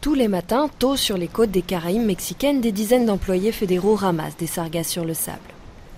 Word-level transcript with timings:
Tous 0.00 0.14
les 0.14 0.28
matins, 0.28 0.70
tôt 0.78 0.94
sur 0.94 1.16
les 1.18 1.26
côtes 1.26 1.50
des 1.50 1.62
Caraïbes 1.62 2.04
mexicaines, 2.04 2.60
des 2.60 2.70
dizaines 2.70 3.06
d'employés 3.06 3.50
fédéraux 3.50 3.96
ramassent 3.96 4.36
des 4.36 4.46
sargasses 4.46 4.88
sur 4.88 5.04
le 5.04 5.12
sable. 5.12 5.38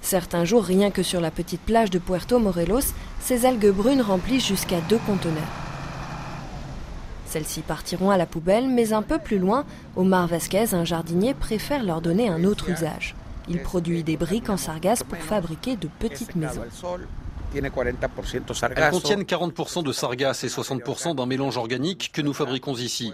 Certains 0.00 0.46
jours, 0.46 0.64
rien 0.64 0.91
que 0.91 1.03
sur 1.03 1.21
la 1.21 1.30
petite 1.30 1.61
plage 1.61 1.91
de 1.91 1.98
Puerto 1.98 2.39
Morelos, 2.39 2.95
ces 3.21 3.45
algues 3.45 3.71
brunes 3.71 4.00
remplissent 4.00 4.46
jusqu'à 4.46 4.80
deux 4.89 4.98
conteneurs. 5.07 5.43
Celles-ci 7.27 7.61
partiront 7.61 8.11
à 8.11 8.16
la 8.16 8.25
poubelle, 8.25 8.71
mais 8.71 8.95
un 8.95 9.02
peu 9.02 9.18
plus 9.18 9.39
loin, 9.39 9.66
Omar 9.96 10.27
Vasquez, 10.27 10.73
un 10.75 10.87
jardinier, 10.87 11.35
préfère 11.35 11.85
leur 11.85 12.01
donner 12.01 12.30
un 12.30 12.45
autre 12.45 12.71
usage. 12.71 13.14
Il 13.51 13.62
produit 13.62 14.03
des 14.03 14.17
briques 14.17 14.48
en 14.48 14.57
sargasse 14.57 15.03
pour 15.03 15.19
fabriquer 15.19 15.77
de 15.77 15.89
petites 15.98 16.37
maisons. 16.37 16.64
Elles 17.53 18.91
contiennent 18.91 19.23
40% 19.23 19.83
de 19.83 19.93
sargasse 19.93 20.45
et 20.45 20.48
60% 20.48 21.16
d'un 21.16 21.27
mélange 21.27 21.57
organique 21.57 22.11
que 22.12 22.23
nous 22.23 22.33
fabriquons 22.33 22.75
ici. 22.75 23.12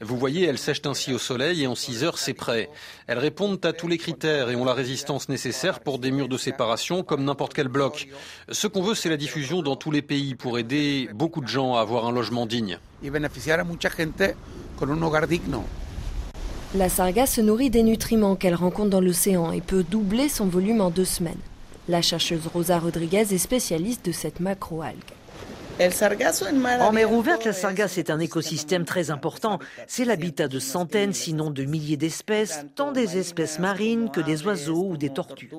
Vous 0.00 0.18
voyez, 0.18 0.44
elles 0.44 0.58
sèchent 0.58 0.82
ainsi 0.86 1.14
au 1.14 1.18
soleil 1.18 1.62
et 1.62 1.66
en 1.66 1.74
6 1.74 2.04
heures, 2.04 2.18
c'est 2.18 2.34
prêt. 2.34 2.68
Elles 3.06 3.18
répondent 3.18 3.64
à 3.64 3.72
tous 3.72 3.88
les 3.88 3.98
critères 3.98 4.50
et 4.50 4.56
ont 4.56 4.64
la 4.64 4.74
résistance 4.74 5.28
nécessaire 5.28 5.80
pour 5.80 5.98
des 5.98 6.10
murs 6.10 6.28
de 6.28 6.36
séparation 6.36 7.02
comme 7.02 7.24
n'importe 7.24 7.54
quel 7.54 7.68
bloc. 7.68 8.08
Ce 8.50 8.66
qu'on 8.66 8.82
veut, 8.82 8.94
c'est 8.94 9.08
la 9.08 9.16
diffusion 9.16 9.62
dans 9.62 9.76
tous 9.76 9.90
les 9.90 10.02
pays 10.02 10.34
pour 10.34 10.58
aider 10.58 11.08
beaucoup 11.14 11.40
de 11.40 11.48
gens 11.48 11.76
à 11.76 11.80
avoir 11.80 12.06
un 12.06 12.12
logement 12.12 12.46
digne. 12.46 12.78
La 16.74 16.88
sargasse 16.88 17.34
se 17.34 17.40
nourrit 17.40 17.70
des 17.70 17.82
nutriments 17.82 18.36
qu'elle 18.36 18.56
rencontre 18.56 18.90
dans 18.90 19.00
l'océan 19.00 19.52
et 19.52 19.60
peut 19.60 19.84
doubler 19.84 20.28
son 20.28 20.46
volume 20.46 20.80
en 20.80 20.90
deux 20.90 21.04
semaines. 21.04 21.38
La 21.88 22.02
chercheuse 22.02 22.48
Rosa 22.48 22.78
Rodriguez 22.80 23.32
est 23.32 23.38
spécialiste 23.38 24.04
de 24.06 24.12
cette 24.12 24.40
macroalgue. 24.40 24.96
En 26.80 26.92
mer 26.92 27.12
ouverte, 27.12 27.44
la 27.44 27.52
sargasse 27.52 27.98
est 27.98 28.08
un 28.08 28.18
écosystème 28.18 28.84
très 28.84 29.10
important. 29.10 29.58
C'est 29.86 30.06
l'habitat 30.06 30.48
de 30.48 30.58
centaines, 30.58 31.12
sinon 31.12 31.50
de 31.50 31.64
milliers 31.64 31.98
d'espèces, 31.98 32.64
tant 32.74 32.92
des 32.92 33.18
espèces 33.18 33.58
marines 33.58 34.10
que 34.10 34.20
des 34.20 34.46
oiseaux 34.46 34.86
ou 34.88 34.96
des 34.96 35.10
tortues. 35.10 35.50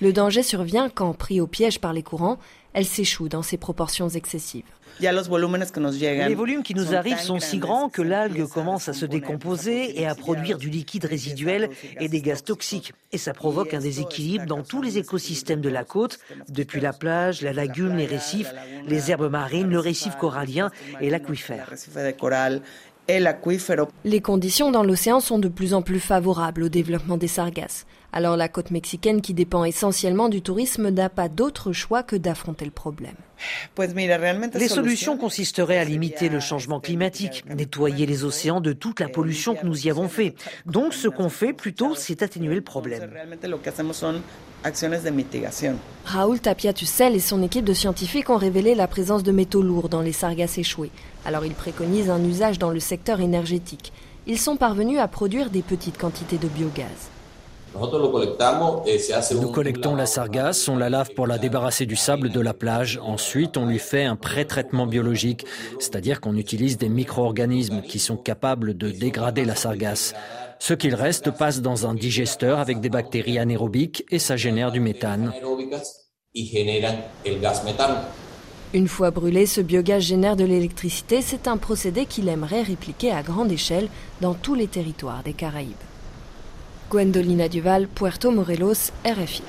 Le 0.00 0.12
danger 0.12 0.42
survient 0.42 0.90
quand, 0.90 1.14
pris 1.14 1.40
au 1.40 1.46
piège 1.46 1.80
par 1.80 1.92
les 1.92 2.02
courants, 2.02 2.38
elle 2.76 2.84
s'échoue 2.84 3.30
dans 3.30 3.42
ses 3.42 3.56
proportions 3.56 4.10
excessives. 4.10 4.66
Les 5.00 6.34
volumes 6.34 6.62
qui 6.62 6.74
nous 6.74 6.94
arrivent 6.94 7.18
sont 7.18 7.40
si 7.40 7.58
grands 7.58 7.88
que 7.88 8.02
l'algue 8.02 8.46
commence 8.46 8.88
à 8.88 8.92
se 8.92 9.06
décomposer 9.06 9.98
et 9.98 10.06
à 10.06 10.14
produire 10.14 10.58
du 10.58 10.68
liquide 10.68 11.06
résiduel 11.06 11.70
et 12.00 12.08
des 12.08 12.20
gaz 12.20 12.44
toxiques. 12.44 12.92
Et 13.12 13.18
ça 13.18 13.32
provoque 13.32 13.72
un 13.72 13.80
déséquilibre 13.80 14.44
dans 14.44 14.62
tous 14.62 14.82
les 14.82 14.98
écosystèmes 14.98 15.62
de 15.62 15.70
la 15.70 15.84
côte, 15.84 16.18
depuis 16.50 16.80
la 16.82 16.92
plage, 16.92 17.40
la 17.40 17.54
lagune, 17.54 17.96
les 17.96 18.06
récifs, 18.06 18.52
les 18.86 19.10
herbes 19.10 19.30
marines, 19.30 19.70
le 19.70 19.80
récif 19.80 20.14
corallien 20.16 20.70
et 21.00 21.08
l'aquifère. 21.08 21.72
Les 24.04 24.20
conditions 24.20 24.70
dans 24.70 24.82
l'océan 24.82 25.20
sont 25.20 25.38
de 25.38 25.48
plus 25.48 25.74
en 25.74 25.82
plus 25.82 26.00
favorables 26.00 26.64
au 26.64 26.68
développement 26.68 27.16
des 27.16 27.28
sargasses. 27.28 27.86
Alors 28.12 28.36
la 28.36 28.48
côte 28.48 28.70
mexicaine, 28.70 29.20
qui 29.20 29.34
dépend 29.34 29.64
essentiellement 29.64 30.28
du 30.28 30.40
tourisme, 30.40 30.88
n'a 30.88 31.08
pas 31.08 31.28
d'autre 31.28 31.72
choix 31.72 32.02
que 32.02 32.16
d'affronter 32.16 32.64
le 32.64 32.70
problème. 32.70 33.14
Les 34.54 34.68
solutions 34.68 35.18
consisteraient 35.18 35.78
à 35.78 35.84
limiter 35.84 36.28
le 36.28 36.40
changement 36.40 36.80
climatique, 36.80 37.44
nettoyer 37.46 38.06
les 38.06 38.24
océans 38.24 38.60
de 38.60 38.72
toute 38.72 39.00
la 39.00 39.08
pollution 39.08 39.54
que 39.54 39.66
nous 39.66 39.86
y 39.86 39.90
avons 39.90 40.08
fait. 40.08 40.34
Donc 40.64 40.94
ce 40.94 41.08
qu'on 41.08 41.28
fait 41.28 41.52
plutôt, 41.52 41.94
c'est 41.94 42.22
atténuer 42.22 42.54
le 42.54 42.62
problème. 42.62 43.10
Raoul 46.04 46.40
Tapia-Tussel 46.40 47.14
et 47.14 47.20
son 47.20 47.42
équipe 47.42 47.64
de 47.64 47.72
scientifiques 47.72 48.30
ont 48.30 48.36
révélé 48.36 48.74
la 48.74 48.86
présence 48.86 49.22
de 49.22 49.32
métaux 49.32 49.62
lourds 49.62 49.88
dans 49.88 50.02
les 50.02 50.12
sargasses 50.12 50.58
échouées. 50.58 50.90
Alors 51.24 51.44
ils 51.44 51.54
préconisent 51.54 52.10
un 52.10 52.22
usage 52.24 52.58
dans 52.58 52.70
le 52.70 52.80
secteur 52.80 53.20
énergétique. 53.20 53.92
Ils 54.26 54.38
sont 54.38 54.56
parvenus 54.56 54.98
à 54.98 55.08
produire 55.08 55.50
des 55.50 55.62
petites 55.62 55.98
quantités 55.98 56.38
de 56.38 56.48
biogaz. 56.48 57.10
Nous 59.32 59.50
collectons 59.50 59.94
la 59.94 60.06
sargasse, 60.06 60.66
on 60.68 60.76
la 60.76 60.88
lave 60.88 61.10
pour 61.14 61.26
la 61.26 61.36
débarrasser 61.36 61.84
du 61.84 61.96
sable 61.96 62.30
de 62.30 62.40
la 62.40 62.54
plage. 62.54 62.98
Ensuite, 63.02 63.56
on 63.56 63.66
lui 63.66 63.78
fait 63.78 64.04
un 64.04 64.16
pré-traitement 64.16 64.86
biologique, 64.86 65.44
c'est-à-dire 65.78 66.20
qu'on 66.20 66.36
utilise 66.36 66.78
des 66.78 66.88
micro-organismes 66.88 67.82
qui 67.82 67.98
sont 67.98 68.16
capables 68.16 68.76
de 68.76 68.90
dégrader 68.90 69.44
la 69.44 69.54
sargasse. 69.54 70.14
Ce 70.58 70.74
qu'il 70.74 70.94
reste 70.94 71.30
passe 71.30 71.60
dans 71.62 71.86
un 71.86 71.94
digesteur 71.94 72.58
avec 72.58 72.80
des 72.80 72.88
bactéries 72.88 73.38
anaérobiques 73.38 74.04
et 74.10 74.18
ça 74.18 74.36
génère 74.36 74.72
du 74.72 74.80
méthane. 74.80 75.32
Une 78.74 78.88
fois 78.88 79.10
brûlé, 79.10 79.46
ce 79.46 79.60
biogaz 79.60 80.00
génère 80.00 80.36
de 80.36 80.44
l'électricité. 80.44 81.22
C'est 81.22 81.48
un 81.48 81.56
procédé 81.56 82.04
qu'il 82.06 82.28
aimerait 82.28 82.62
répliquer 82.62 83.12
à 83.12 83.22
grande 83.22 83.52
échelle 83.52 83.88
dans 84.20 84.34
tous 84.34 84.54
les 84.54 84.66
territoires 84.66 85.22
des 85.22 85.32
Caraïbes. 85.32 85.74
Gwendolina 86.90 87.48
Duval, 87.48 87.88
Puerto 87.88 88.30
Morelos, 88.30 88.92
RFI. 89.04 89.42